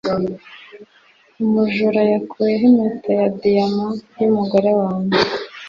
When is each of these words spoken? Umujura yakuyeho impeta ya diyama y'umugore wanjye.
Umujura 1.43 2.01
yakuyeho 2.11 2.65
impeta 2.69 3.09
ya 3.19 3.27
diyama 3.39 3.87
y'umugore 4.21 4.69
wanjye. 4.79 5.19